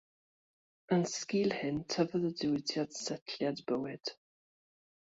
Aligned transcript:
Yn 0.95 1.03
sgil 1.11 1.53
hyn, 1.59 1.77
tyfodd 1.97 2.27
y 2.31 2.33
diwydiant 2.41 2.99
setliad 3.03 3.65
bywyd. 3.71 4.15